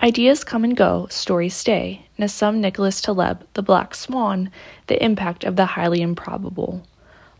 [0.00, 2.06] Ideas come and go, stories stay.
[2.20, 4.48] Nassim Nicholas Taleb, The Black Swan,
[4.86, 6.84] The Impact of the Highly Improbable.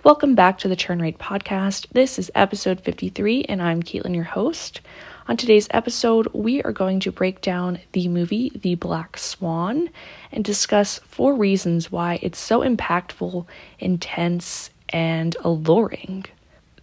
[0.03, 1.87] Welcome back to the Churn Rate Podcast.
[1.93, 4.81] This is episode 53, and I'm Caitlin, your host.
[5.29, 9.89] On today's episode, we are going to break down the movie The Black Swan
[10.33, 13.47] and discuss four reasons why it's so impactful,
[13.79, 16.27] intense, and alluring.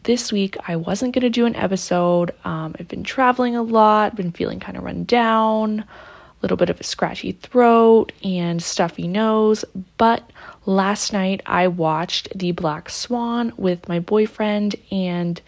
[0.05, 2.29] This week, I wasn't going to do an episode.
[2.43, 5.85] Um, I've been traveling a lot, been feeling kind of run down, a
[6.43, 9.65] little bit of a scratchy throat and stuffy nose.
[9.97, 10.29] But
[10.67, 15.41] last night, I watched The Black Swan with my boyfriend, and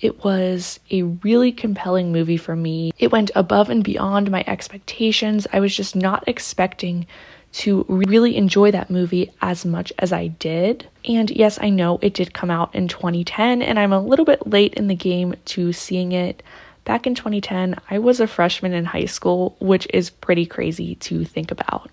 [0.00, 2.92] it was a really compelling movie for me.
[3.00, 5.48] It went above and beyond my expectations.
[5.52, 7.08] I was just not expecting
[7.56, 10.86] to really enjoy that movie as much as I did.
[11.06, 14.46] And yes, I know it did come out in 2010, and I'm a little bit
[14.46, 16.42] late in the game to seeing it.
[16.84, 21.24] Back in 2010, I was a freshman in high school, which is pretty crazy to
[21.24, 21.90] think about.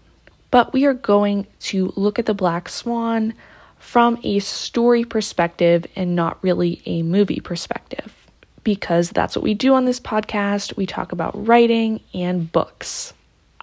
[0.51, 3.33] But we are going to look at The Black Swan
[3.79, 8.13] from a story perspective and not really a movie perspective.
[8.65, 10.75] Because that's what we do on this podcast.
[10.75, 13.13] We talk about writing and books.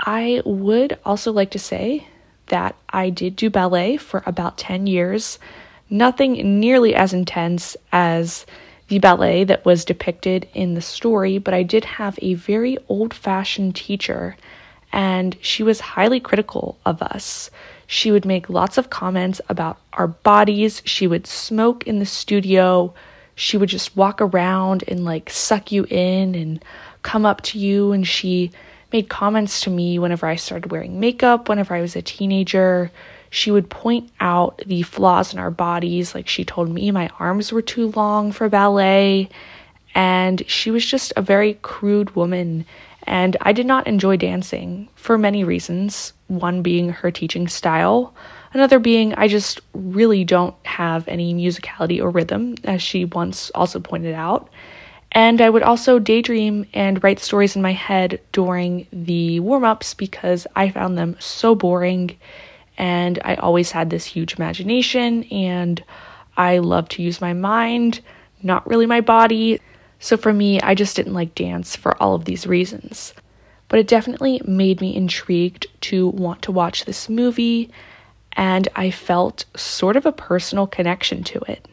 [0.01, 2.09] I would also like to say
[2.47, 5.39] that I did do ballet for about 10 years.
[5.89, 8.47] Nothing nearly as intense as
[8.89, 13.15] the ballet that was depicted in the story, but I did have a very old
[13.15, 14.37] fashioned teacher,
[14.93, 17.51] and she was highly critical of us.
[17.87, 20.83] She would make lots of comments about our bodies.
[20.85, 22.95] She would smoke in the studio.
[23.35, 26.65] She would just walk around and like suck you in and
[27.03, 27.93] come up to you.
[27.93, 28.51] And she
[28.93, 32.91] made comments to me whenever I started wearing makeup, whenever I was a teenager.
[33.31, 36.15] She would point out the flaws in our bodies.
[36.15, 39.29] Like she told me my arms were too long for ballet.
[39.95, 42.65] And she was just a very crude woman
[43.05, 46.13] and I did not enjoy dancing for many reasons.
[46.29, 48.15] One being her teaching style,
[48.53, 53.81] another being I just really don't have any musicality or rhythm, as she once also
[53.81, 54.49] pointed out.
[55.13, 59.95] And I would also daydream and write stories in my head during the warm ups
[59.95, 62.17] because I found them so boring.
[62.79, 65.83] And I always had this huge imagination and
[66.37, 68.01] I love to use my mind,
[68.43, 69.61] not really my body.
[69.99, 73.13] So for me, I just didn't like dance for all of these reasons.
[73.69, 77.71] But it definitely made me intrigued to want to watch this movie,
[78.33, 81.69] and I felt sort of a personal connection to it.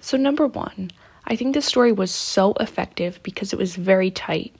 [0.00, 0.90] So, number one,
[1.24, 4.54] I think this story was so effective because it was very tight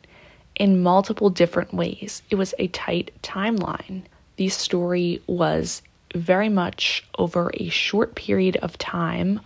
[0.57, 2.23] in multiple different ways.
[2.31, 4.03] It was a tight timeline.
[4.37, 5.83] The story was
[6.15, 9.41] very much over a short period of time,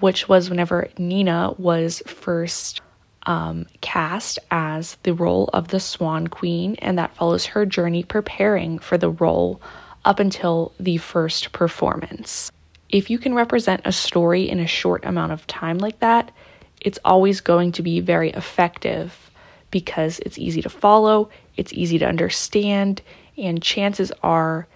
[0.00, 2.80] which was whenever Nina was first
[3.26, 8.78] um, cast as the role of the Swan Queen, and that follows her journey preparing
[8.78, 9.60] for the role
[10.04, 12.50] up until the first performance.
[12.88, 16.32] If you can represent a story in a short amount of time like that,
[16.80, 19.30] it's always going to be very effective
[19.70, 23.02] because it's easy to follow, it's easy to understand,
[23.36, 24.66] and chances are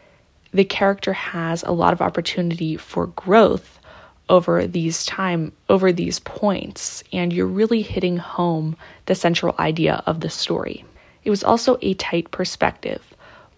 [0.53, 3.81] the character has a lot of opportunity for growth
[4.29, 8.77] over these time over these points and you're really hitting home
[9.07, 10.85] the central idea of the story.
[11.25, 13.03] It was also a tight perspective.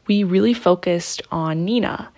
[0.06, 2.08] We really focused on Nina.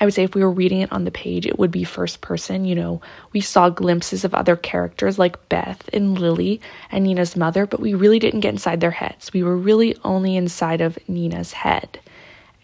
[0.00, 2.20] I would say if we were reading it on the page, it would be first
[2.20, 2.64] person.
[2.64, 3.00] You know,
[3.32, 6.60] we saw glimpses of other characters like Beth and Lily
[6.90, 9.32] and Nina's mother, but we really didn't get inside their heads.
[9.32, 11.98] We were really only inside of Nina's head.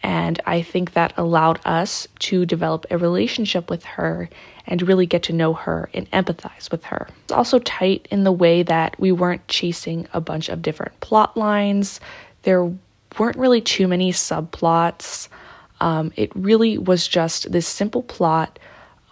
[0.02, 4.28] And I think that allowed us to develop a relationship with her
[4.66, 7.08] and really get to know her and empathize with her.
[7.24, 11.38] It's also tight in the way that we weren't chasing a bunch of different plot
[11.38, 12.00] lines.
[12.42, 12.70] There
[13.18, 15.28] weren't really too many subplots.
[15.80, 18.58] Um, it really was just this simple plot,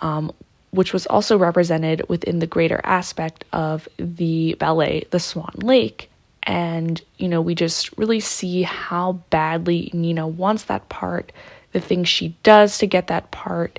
[0.01, 0.33] um,
[0.71, 6.09] which was also represented within the greater aspect of the ballet, The Swan Lake,
[6.45, 11.31] and, you know, we just really see how badly Nina wants that part,
[11.73, 13.79] the things she does to get that part,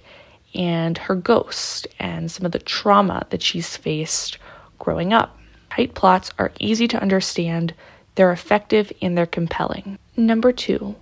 [0.55, 4.37] and her ghost and some of the trauma that she's faced
[4.79, 5.37] growing up.
[5.71, 7.73] Tight plots are easy to understand,
[8.15, 9.97] they're effective, and they're compelling.
[10.15, 10.95] Number two,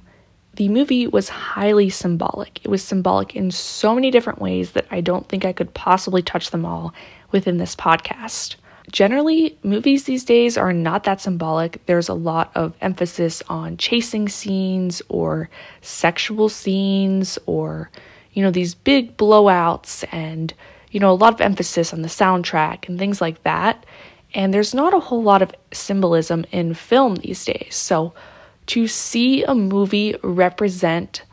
[0.62, 2.64] the movie was highly symbolic.
[2.64, 6.22] It was symbolic in so many different ways that I don't think I could possibly
[6.22, 6.94] touch them all
[7.32, 8.58] within this podcast
[8.92, 11.84] generally, movies these days are not that symbolic.
[11.88, 15.50] There's a lot of emphasis on chasing scenes or
[15.82, 17.90] sexual scenes or,
[18.34, 20.54] you know, these big blowouts and,
[20.92, 23.84] you know, a lot of emphasis on the soundtrack and things like that.
[24.36, 27.76] And there's not a whole lot of symbolism in film these days.
[27.76, 28.14] So,
[28.68, 31.24] to see a movie represent,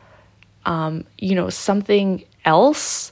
[0.65, 3.11] um, you know, something else,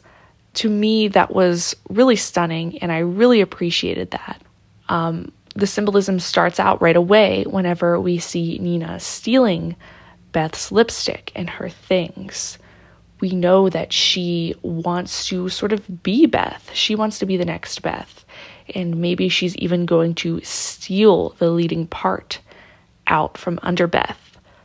[0.55, 4.41] to me, that was really stunning, and I really appreciated that.
[4.89, 9.75] Um, the symbolism starts out right away whenever we see Nina stealing
[10.31, 12.57] Beth's lipstick and her things.
[13.19, 16.69] We know that she wants to sort of be Beth.
[16.73, 18.23] She wants to be the next Beth.
[18.75, 22.39] And maybe she's even going to steal the leading part
[23.07, 24.19] out from under Beth.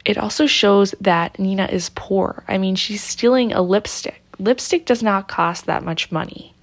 [0.05, 2.45] It also shows that Nina is poor.
[2.49, 4.21] I mean, she's stealing a lipstick.
[4.39, 6.55] Lipstick does not cost that much money.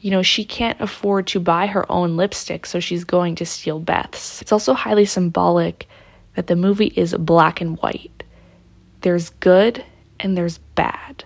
[0.00, 3.80] You know, she can't afford to buy her own lipstick, so she's going to steal
[3.80, 4.42] Beth's.
[4.42, 5.88] It's also highly symbolic
[6.34, 8.22] that the movie is black and white.
[9.00, 9.84] There's good
[10.20, 11.24] and there's bad.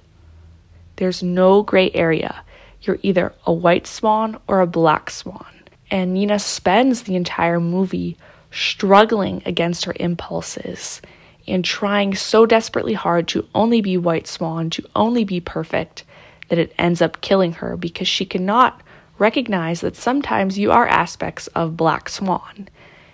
[0.97, 2.43] There's no gray area.
[2.83, 5.47] You're either a white swan or a black swan.
[5.91, 8.17] And Nina spends the entire movie
[8.53, 11.01] struggling against her impulses
[11.47, 16.05] and trying so desperately hard to only be White Swan, to only be perfect,
[16.49, 18.81] that it ends up killing her because she cannot
[19.19, 22.69] recognize that sometimes you are aspects of Black Swan.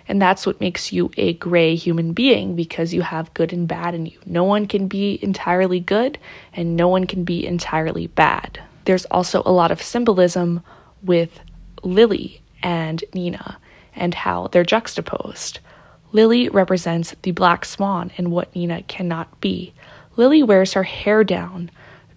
[0.07, 3.93] And that's what makes you a gray human being because you have good and bad
[3.93, 4.19] in you.
[4.25, 6.17] No one can be entirely good
[6.51, 8.59] and no one can be entirely bad.
[8.85, 10.63] There's also a lot of symbolism
[11.03, 11.39] with
[11.83, 13.59] Lily and Nina
[13.95, 15.59] and how they're juxtaposed.
[16.11, 19.73] Lily represents the black swan and what Nina cannot be.
[20.15, 21.69] Lily wears her hair down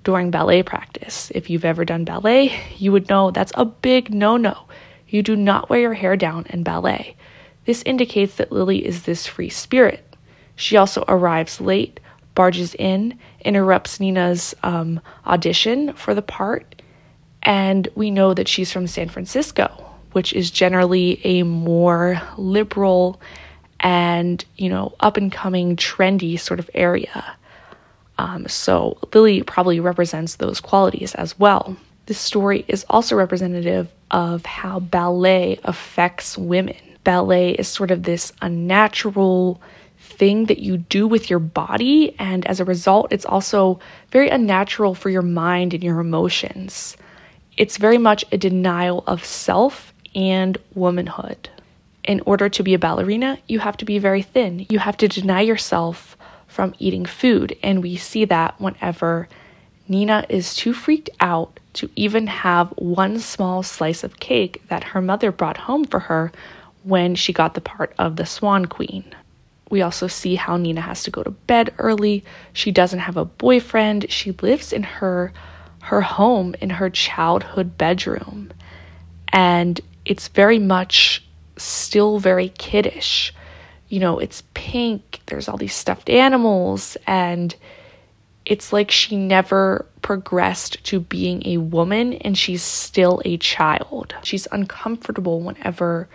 [0.04, 1.30] during ballet practice.
[1.34, 4.66] If you've ever done ballet, you would know that's a big no no.
[5.08, 7.16] You do not wear your hair down in ballet.
[7.64, 10.16] This indicates that Lily is this free spirit.
[10.56, 12.00] She also arrives late,
[12.34, 16.82] barges in, interrupts Nina's um, audition for the part,
[17.42, 23.20] and we know that she's from San Francisco, which is generally a more liberal
[23.80, 27.36] and, you know, up and coming, trendy sort of area.
[28.18, 31.76] Um, so Lily probably represents those qualities as well.
[32.06, 36.76] This story is also representative of how ballet affects women.
[37.04, 39.60] Ballet is sort of this unnatural
[39.98, 43.80] thing that you do with your body, and as a result, it's also
[44.10, 46.96] very unnatural for your mind and your emotions.
[47.56, 51.48] It's very much a denial of self and womanhood.
[52.04, 54.66] In order to be a ballerina, you have to be very thin.
[54.68, 56.16] You have to deny yourself
[56.48, 59.28] from eating food, and we see that whenever
[59.88, 65.00] Nina is too freaked out to even have one small slice of cake that her
[65.00, 66.32] mother brought home for her
[66.82, 69.04] when she got the part of the Swan Queen.
[69.70, 72.24] We also see how Nina has to go to bed early.
[72.52, 74.10] She doesn't have a boyfriend.
[74.10, 75.32] She lives in her
[75.82, 78.52] her home in her childhood bedroom.
[79.32, 81.24] And it's very much
[81.56, 83.32] still very kiddish.
[83.88, 87.54] You know, it's pink, there's all these stuffed animals, and
[88.44, 94.14] it's like she never progressed to being a woman and she's still a child.
[94.22, 96.08] She's uncomfortable whenever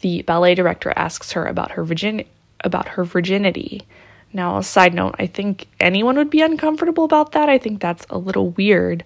[0.00, 2.24] the ballet director asks her about her virgin
[2.64, 3.82] about her virginity.
[4.32, 7.48] Now, a side note, I think anyone would be uncomfortable about that.
[7.48, 9.04] I think that's a little weird,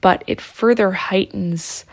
[0.00, 1.84] but it further heightens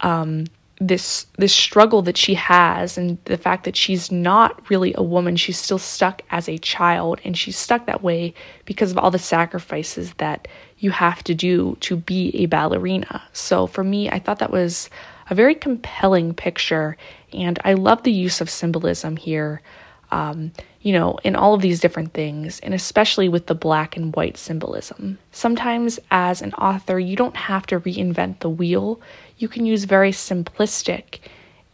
[0.00, 0.44] um,
[0.80, 5.36] this this struggle that she has and the fact that she's not really a woman.
[5.36, 8.34] She's still stuck as a child and she's stuck that way
[8.64, 13.22] because of all the sacrifices that you have to do to be a ballerina.
[13.32, 14.90] So for me i thought that was
[15.30, 16.96] a very compelling picture
[17.32, 19.62] and i love the use of symbolism here
[20.14, 24.14] um, you know, in all of these different things, and especially with the black and
[24.14, 25.18] white symbolism.
[25.32, 29.00] Sometimes, as an author, you don't have to reinvent the wheel
[29.38, 31.18] you can use very simplistic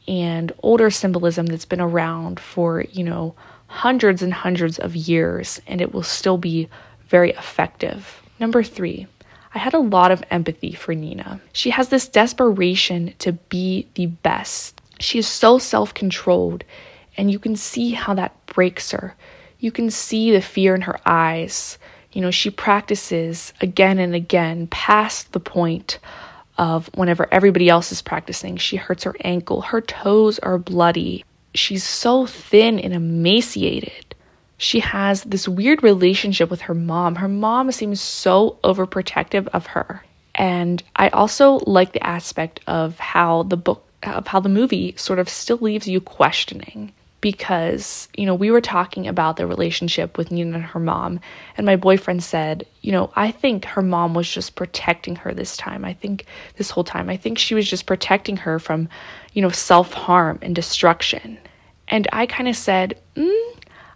[0.09, 3.35] and older symbolism that's been around for, you know,
[3.67, 6.69] hundreds and hundreds of years, and it will still be
[7.09, 8.23] very effective.
[8.41, 9.07] Number three,
[9.55, 11.41] I had a lot of empathy for Nina.
[11.53, 14.81] She has this desperation to be the best.
[14.99, 16.65] She is so self controlled,
[17.17, 19.15] and you can see how that breaks her.
[19.59, 21.79] You can see the fear in her eyes.
[22.13, 25.99] You know, she practices again and again past the point
[26.61, 28.59] of whenever everybody else is practicing.
[28.59, 31.25] She hurts her ankle, her toes are bloody.
[31.55, 34.15] She's so thin and emaciated.
[34.59, 37.17] She has this weird relationship with her mom.
[37.17, 40.05] Her mom seems so overprotective of her.
[40.35, 45.19] And I also like the aspect of how the book, of how the movie sort
[45.19, 50.31] of still leaves you questioning because, you know, we were talking about the relationship with
[50.31, 51.21] Nina and her mom,
[51.57, 55.57] and my boyfriend said, you know, I think her mom was just protecting her this
[55.57, 55.85] time.
[55.85, 58.89] I think this whole time, I think she was just protecting her from,
[59.33, 61.39] you know, self harm and destruction.
[61.89, 63.51] And I kind of said, mm,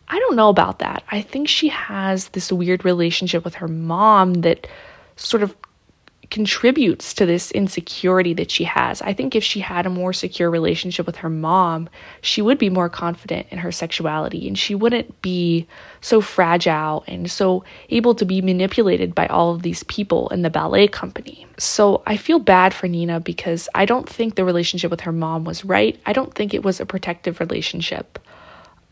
[0.09, 1.03] I don't know about that.
[1.11, 4.67] I think she has this weird relationship with her mom that
[5.17, 5.55] sort of
[6.31, 9.03] contributes to this insecurity that she has.
[9.03, 11.89] I think if she had a more secure relationship with her mom,
[12.21, 15.67] she would be more confident in her sexuality and she wouldn't be
[16.01, 20.51] so fragile and so able to be manipulated by all of these people in the
[20.51, 21.47] ballet company.
[21.59, 25.45] So I feel bad for Nina because I don't think the relationship with her mom
[25.45, 25.99] was right.
[26.07, 28.19] I don't think it was a protective relationship.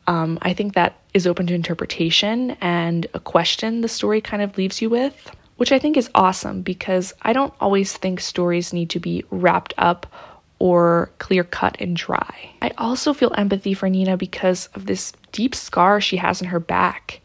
[0.07, 4.59] Um, I think that is open to interpretation and a question the story kind of
[4.59, 5.31] leaves you with
[5.62, 9.73] which I think is awesome because I don't always think stories need to be wrapped
[9.78, 10.12] up
[10.59, 12.50] or clear cut and dry.
[12.61, 16.59] I also feel empathy for Nina because of this deep scar she has in her
[16.59, 17.21] back.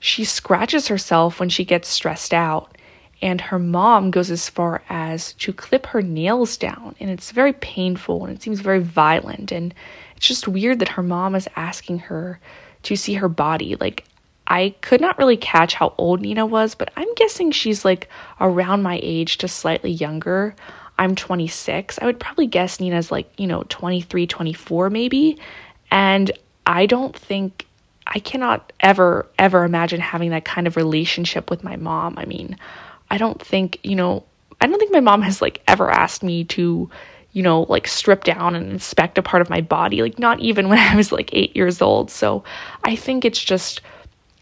[0.00, 2.76] She scratches herself when she gets stressed out,
[3.22, 7.54] and her mom goes as far as to clip her nails down, and it's very
[7.54, 9.50] painful and it seems very violent.
[9.50, 9.72] And
[10.14, 12.38] it's just weird that her mom is asking her
[12.82, 13.76] to see her body.
[13.76, 14.04] Like,
[14.52, 18.82] I could not really catch how old Nina was, but I'm guessing she's like around
[18.82, 20.54] my age to slightly younger.
[20.98, 21.98] I'm 26.
[21.98, 25.38] I would probably guess Nina's like, you know, 23, 24 maybe.
[25.90, 26.30] And
[26.66, 27.66] I don't think
[28.06, 32.18] I cannot ever ever imagine having that kind of relationship with my mom.
[32.18, 32.58] I mean,
[33.10, 34.22] I don't think, you know,
[34.60, 36.90] I don't think my mom has like ever asked me to,
[37.32, 40.68] you know, like strip down and inspect a part of my body, like not even
[40.68, 42.10] when I was like 8 years old.
[42.10, 42.44] So,
[42.84, 43.80] I think it's just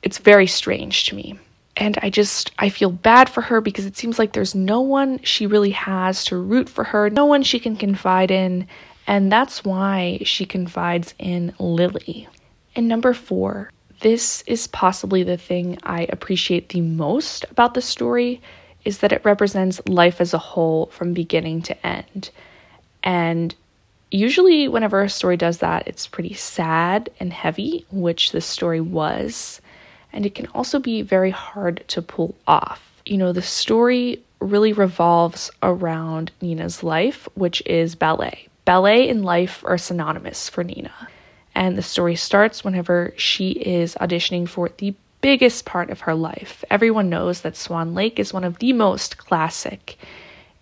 [0.02, 1.38] it's very strange to me.
[1.76, 5.20] And I just, I feel bad for her because it seems like there's no one
[5.22, 8.66] she really has to root for her, no one she can confide in.
[9.06, 12.28] And that's why she confides in Lily.
[12.76, 18.40] And number four, this is possibly the thing I appreciate the most about the story
[18.84, 22.30] is that it represents life as a whole from beginning to end.
[23.02, 23.54] And
[24.10, 29.60] usually, whenever a story does that, it's pretty sad and heavy, which this story was
[30.12, 33.02] and it can also be very hard to pull off.
[33.06, 38.48] You know, the story really revolves around Nina's life, which is ballet.
[38.64, 40.92] Ballet and life are synonymous for Nina.
[41.54, 46.64] And the story starts whenever she is auditioning for the biggest part of her life.
[46.70, 49.98] Everyone knows that Swan Lake is one of the most classic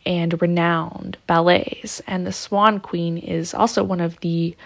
[0.07, 4.57] and renowned ballets, and the Swan Queen is also one of the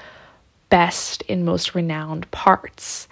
[0.68, 3.08] best and most renowned parts.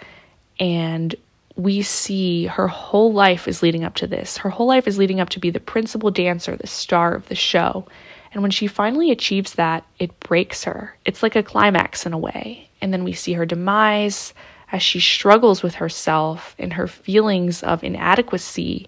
[0.59, 1.13] And
[1.55, 4.37] we see her whole life is leading up to this.
[4.37, 7.35] Her whole life is leading up to be the principal dancer, the star of the
[7.35, 7.87] show.
[8.33, 10.95] And when she finally achieves that, it breaks her.
[11.05, 12.69] It's like a climax in a way.
[12.81, 14.33] And then we see her demise
[14.71, 18.87] as she struggles with herself and her feelings of inadequacy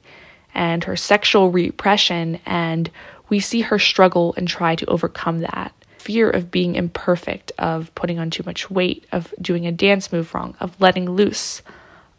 [0.54, 2.40] and her sexual repression.
[2.46, 2.90] And
[3.28, 8.20] we see her struggle and try to overcome that fear of being imperfect, of putting
[8.20, 11.62] on too much weight, of doing a dance move wrong, of letting loose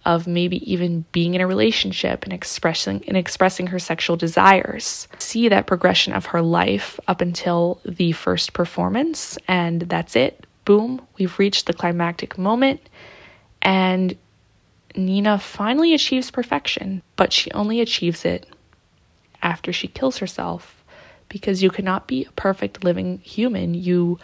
[0.04, 5.08] of maybe even being in a relationship and expressing and expressing her sexual desires.
[5.18, 10.46] See that progression of her life up until the first performance and that's it.
[10.64, 12.80] Boom, we've reached the climactic moment
[13.62, 14.16] and
[14.96, 18.46] Nina finally achieves perfection, but she only achieves it
[19.42, 20.84] after she kills herself
[21.28, 23.74] because you cannot be a perfect living human.
[23.74, 24.18] You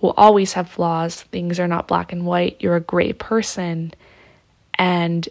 [0.00, 1.22] will always have flaws.
[1.22, 2.56] Things are not black and white.
[2.60, 3.92] You're a gray person
[4.78, 5.28] and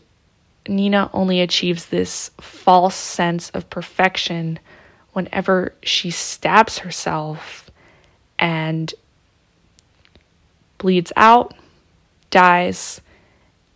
[0.67, 4.59] Nina only achieves this false sense of perfection
[5.13, 7.69] whenever she stabs herself
[8.39, 8.93] and
[10.77, 11.53] bleeds out,
[12.31, 12.99] dies,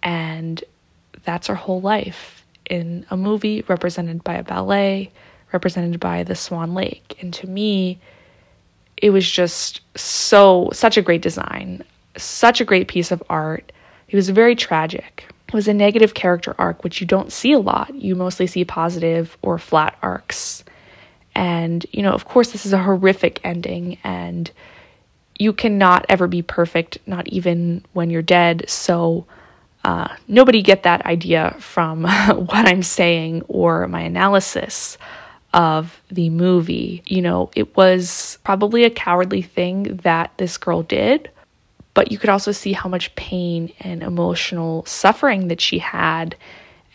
[0.03, 0.63] and
[1.23, 5.11] that's her whole life in a movie represented by a ballet,
[5.53, 7.17] represented by the Swan Lake.
[7.21, 7.99] And to me,
[8.97, 11.83] it was just so, such a great design,
[12.17, 13.71] such a great piece of art.
[14.09, 17.93] It was very tragic was a negative character arc, which you don't see a lot.
[17.93, 20.63] You mostly see positive or flat arcs.
[21.35, 24.51] And, you know, of course, this is a horrific ending, and
[25.37, 28.65] you cannot ever be perfect, not even when you're dead.
[28.67, 29.25] So,
[29.83, 34.97] uh, nobody get that idea from what I'm saying or my analysis
[35.53, 37.01] of the movie.
[37.05, 41.29] You know, it was probably a cowardly thing that this girl did
[41.93, 46.35] but you could also see how much pain and emotional suffering that she had.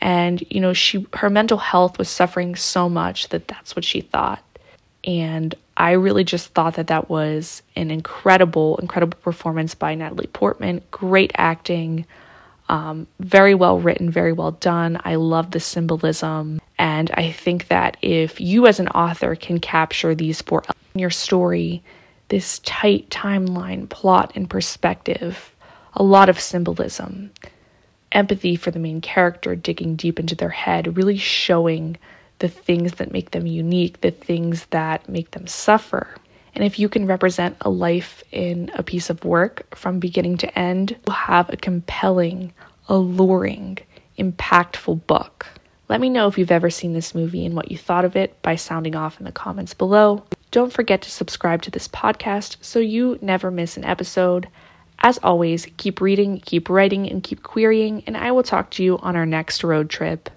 [0.00, 4.00] And you know she her mental health was suffering so much that that's what she
[4.00, 4.42] thought.
[5.04, 10.82] And i really just thought that that was an incredible incredible performance by natalie portman.
[10.90, 12.06] Great acting
[12.68, 14.98] um, very well written very well done.
[15.04, 16.60] I love the symbolism.
[16.78, 21.00] And i think that if you as an author can capture these four elements in
[21.00, 21.82] your story
[22.28, 25.54] this tight timeline, plot, and perspective,
[25.94, 27.30] a lot of symbolism.
[28.14, 31.96] empathy for the main character, digging deep into their head, really showing
[32.38, 36.14] the things that make them unique, the things that make them suffer.
[36.54, 40.58] And if you can represent a life in a piece of work from beginning to
[40.58, 42.52] end, you'll have a compelling,
[42.88, 43.78] alluring,
[44.18, 45.46] impactful book.
[45.88, 48.40] Let me know if you've ever seen this movie and what you thought of it
[48.40, 50.24] by sounding off in the comments below.
[50.54, 54.46] Don't forget to subscribe to this podcast so you never miss an episode.
[55.00, 58.96] As always, keep reading, keep writing, and keep querying, and I will talk to you
[58.98, 60.30] on our next road trip.